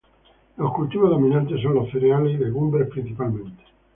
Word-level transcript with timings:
Los 0.57 0.73
cultivos 0.73 1.11
dominantes 1.11 1.61
son 1.61 1.75
los 1.75 1.91
cereales 1.91 2.33
y 2.33 2.37
legumbres 2.43 2.89
principalmente. 2.89 3.63